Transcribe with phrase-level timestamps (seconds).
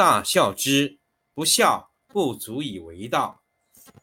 [0.00, 0.98] 大孝之
[1.34, 3.42] 不孝，不足以为道。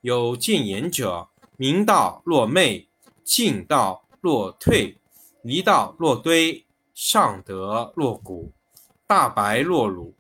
[0.02, 2.88] 有见言者，明道若昧，
[3.24, 5.00] 进道若退，
[5.42, 8.52] 离道若堆，上德若谷，
[9.08, 10.16] 大白若鲁，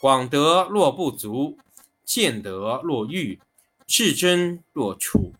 [0.00, 1.56] 广德若不足，
[2.04, 3.40] 见德若愚，
[3.86, 5.32] 至真若处，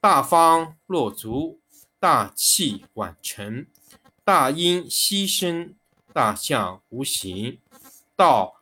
[0.00, 1.60] 大方若足，
[2.00, 3.68] 大器晚成，
[4.24, 5.76] 大音希声，
[6.12, 7.60] 大象无形，
[8.16, 8.61] 道。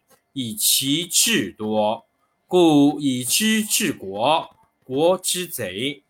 [0.33, 2.05] 以其智多，
[2.47, 6.03] 故以知治国，国之贼；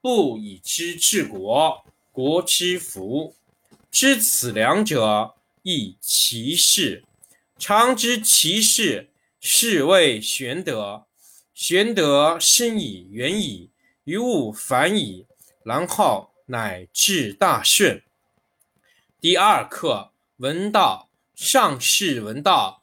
[0.00, 3.34] 不以知治国，国之福。
[3.90, 7.04] 知此两者，亦其事。
[7.58, 9.10] 常知其事，
[9.40, 11.06] 是谓玄德。
[11.54, 13.70] 玄德深矣，远矣，
[14.04, 15.26] 于物反矣，
[15.64, 18.02] 然后乃至大顺。
[19.20, 21.08] 第二课，闻道。
[21.34, 22.82] 上士闻道。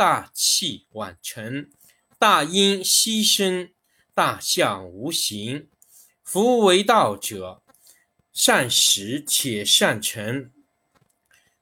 [0.00, 1.68] 大器晚成，
[2.18, 3.68] 大音希声，
[4.14, 5.68] 大象无形。
[6.24, 7.62] 夫为道者，
[8.32, 10.50] 善始且善成。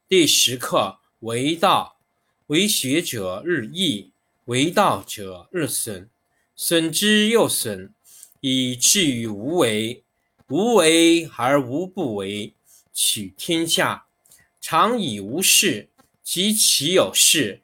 [0.07, 1.99] 第十课为道，
[2.47, 4.13] 为学者日益，
[4.45, 6.09] 为道者日损，
[6.55, 7.93] 损之又损，
[8.39, 10.05] 以至于无为。
[10.47, 12.53] 无为而无不为，
[12.93, 14.05] 取天下
[14.61, 15.89] 常以无事，
[16.23, 17.63] 及其有事。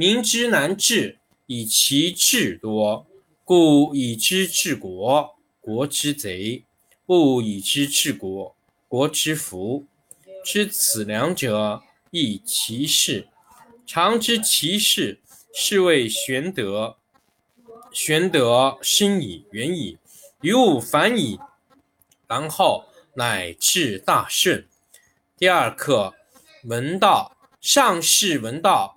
[0.00, 3.04] 民之难治，以其智多；
[3.44, 6.64] 故以知治国，国之贼；
[7.04, 8.56] 不以知治国，
[8.88, 9.84] 国之福。
[10.42, 13.28] 知此两者，亦其事。
[13.86, 15.20] 常知其事，
[15.52, 16.96] 是谓玄德。
[17.92, 19.98] 玄德深矣，远矣，
[20.40, 21.38] 于物反矣，
[22.26, 24.66] 然后乃至大顺。
[25.36, 26.14] 第二课，
[26.64, 27.36] 闻道。
[27.60, 28.96] 上士闻道，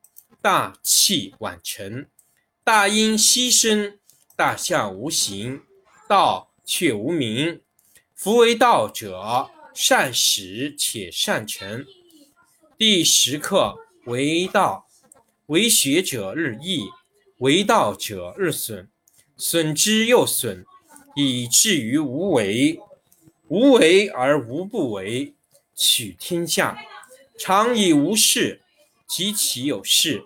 [0.41, 2.07] 大器晚成，
[2.63, 3.99] 大音希声，
[4.35, 5.61] 大象无形，
[6.09, 7.61] 道却无名。
[8.15, 11.85] 夫为道者，善始且善成。
[12.75, 14.87] 第十课为道，
[15.45, 16.89] 为学者日益，
[17.37, 18.89] 为道者日损，
[19.37, 20.65] 损之又损，
[21.15, 22.79] 以至于无为。
[23.47, 25.35] 无为而无不为，
[25.75, 26.83] 取天下
[27.37, 28.63] 常以无事，
[29.07, 30.25] 及其有事。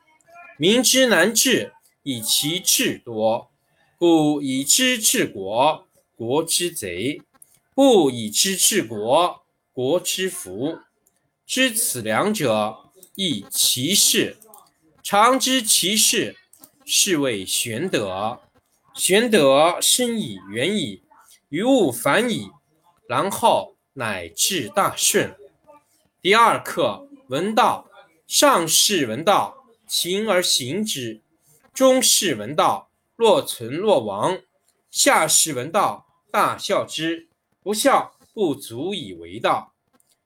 [0.61, 1.73] 民之难治，
[2.03, 3.47] 以其智多；
[3.97, 7.23] 故以知治国，国之贼；
[7.73, 9.41] 不以知治国，
[9.73, 10.77] 国之福。
[11.47, 12.77] 知此两者，
[13.15, 14.37] 亦其事。
[15.01, 16.35] 常知其事，
[16.85, 18.39] 是谓玄德。
[18.93, 21.01] 玄德深矣，远矣，
[21.49, 22.51] 于物反矣，
[23.07, 25.35] 然后乃至大顺。
[26.21, 27.89] 第二课，闻道。
[28.27, 29.60] 上士闻道。
[29.91, 31.19] 勤而行之，
[31.73, 34.37] 中士闻道，若存若亡；
[34.89, 37.27] 下士闻道，大笑之。
[37.61, 39.73] 不孝，不足以为道。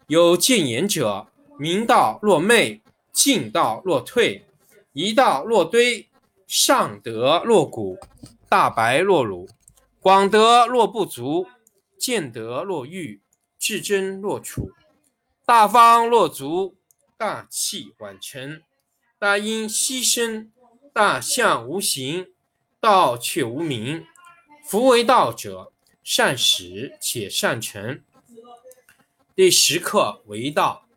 [0.05, 1.25] 有见言者，
[1.57, 4.45] 明道若昧，进道若退，
[4.93, 6.07] 一道若堆，
[6.45, 7.97] 上德若谷，
[8.47, 9.49] 大白若鲁，
[9.99, 11.47] 广德若不足，
[11.97, 13.19] 见德若愚，
[13.57, 14.69] 至真若楚，
[15.43, 16.75] 大方若足，
[17.17, 18.61] 大器晚成。
[19.25, 20.51] 大音希声，
[20.93, 22.27] 大象无形，
[22.79, 24.05] 道却无名。
[24.63, 25.73] 夫为道者，
[26.03, 28.03] 善始且善成。
[29.33, 30.87] 第十课为道，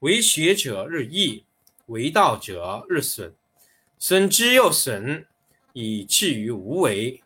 [0.00, 1.44] 为学者日益，
[1.86, 3.32] 为道者日损，
[3.96, 5.28] 损之又损，
[5.72, 7.22] 以至于无为。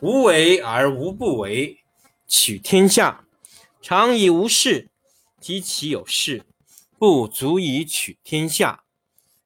[0.00, 1.84] 无为而无不为，
[2.26, 3.26] 取天下
[3.82, 4.88] 常以无事，
[5.38, 6.46] 及其有事，
[6.98, 8.83] 不足以取天下。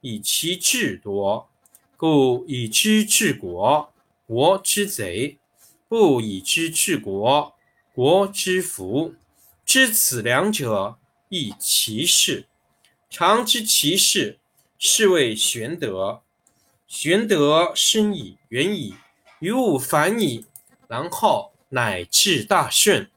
[0.00, 1.50] 以其智多，
[1.96, 3.92] 故以知治国，
[4.26, 5.36] 国之贼；
[5.88, 7.54] 不以知治国，
[7.92, 9.14] 国之福。
[9.66, 10.96] 知此两者，
[11.28, 12.46] 亦其事。
[13.10, 14.38] 常知其事，
[14.78, 16.22] 是谓玄德。
[16.88, 18.94] 玄德深矣，远矣，
[19.40, 20.46] 于物反矣，
[20.88, 23.10] 然后乃至大顺。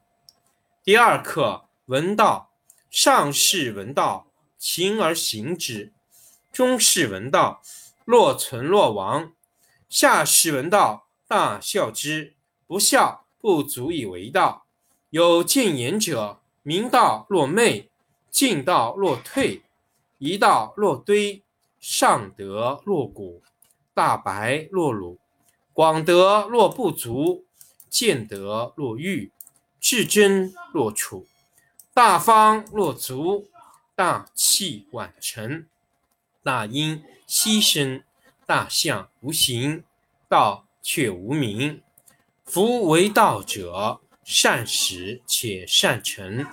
[0.84, 2.50] 第二课，闻道。
[2.90, 5.93] 上士闻道，勤而行之。
[6.54, 7.60] 中士闻道，
[8.04, 9.32] 若存若亡；
[9.88, 12.34] 下士闻道，大笑之。
[12.68, 14.64] 不笑，不足以为道。
[15.10, 17.90] 有见言者，明道若昧，
[18.30, 19.62] 进道若退，
[20.18, 21.42] 一道若堆，
[21.80, 23.42] 上德若谷，
[23.92, 25.18] 大白若鲁，
[25.72, 27.44] 广德若不足，
[27.90, 29.32] 见德若愚，
[29.80, 31.26] 至真若楚，
[31.92, 33.48] 大方若足，
[33.96, 35.66] 大器晚成。
[36.44, 38.02] 大音希声，
[38.44, 39.82] 大象无形，
[40.28, 41.80] 道却无名。
[42.44, 46.46] 夫为道者，善始且善成。